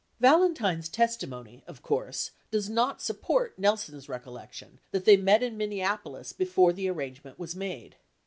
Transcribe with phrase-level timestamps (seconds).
[0.19, 6.33] Valentine's testimony, of course, does not support Nelson's recollec tion that they met in Minneapolis
[6.33, 7.97] before the arrangement was made.